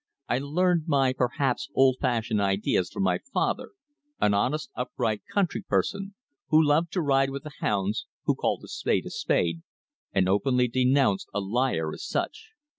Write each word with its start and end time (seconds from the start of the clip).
I 0.27 0.39
learned 0.39 0.85
my, 0.87 1.13
perhaps, 1.13 1.69
old 1.75 1.97
fashioned 2.01 2.41
ideas 2.41 2.89
from 2.89 3.03
my 3.03 3.19
father, 3.19 3.73
an 4.19 4.33
honest, 4.33 4.71
upright, 4.73 5.21
country 5.31 5.61
parson, 5.61 6.15
who 6.47 6.65
loved 6.65 6.91
to 6.93 7.03
ride 7.03 7.29
with 7.29 7.43
the 7.43 7.51
hounds, 7.59 8.07
who 8.23 8.33
called 8.33 8.63
a 8.63 8.67
spade 8.67 9.05
a 9.05 9.11
spade, 9.11 9.61
and 10.11 10.27
openly 10.27 10.67
denounced 10.67 11.27
a 11.35 11.39
liar 11.39 11.93
as 11.93 12.03
such. 12.03 12.49